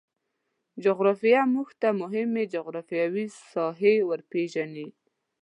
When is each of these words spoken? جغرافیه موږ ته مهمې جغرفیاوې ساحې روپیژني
جغرافیه 0.83 1.41
موږ 1.53 1.69
ته 1.81 1.87
مهمې 2.01 2.43
جغرفیاوې 2.53 3.25
ساحې 3.51 3.93
روپیژني 4.19 4.87